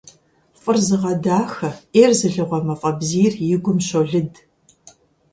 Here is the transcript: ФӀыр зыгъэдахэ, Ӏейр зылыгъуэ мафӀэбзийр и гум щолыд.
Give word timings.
ФӀыр 0.61 0.77
зыгъэдахэ, 0.85 1.69
Ӏейр 1.93 2.11
зылыгъуэ 2.19 2.59
мафӀэбзийр 2.67 3.33
и 3.53 3.57
гум 3.63 3.77
щолыд. 3.87 4.33